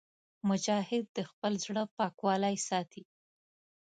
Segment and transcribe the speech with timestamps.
[0.49, 3.03] مجاهد د خپل زړه پاکوالی ساتي.